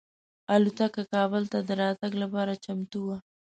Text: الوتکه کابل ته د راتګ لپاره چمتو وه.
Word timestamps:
الوتکه 0.53 1.03
کابل 1.13 1.43
ته 1.51 1.59
د 1.67 1.69
راتګ 1.81 2.11
لپاره 2.23 2.53
چمتو 2.63 2.99
وه. 3.07 3.17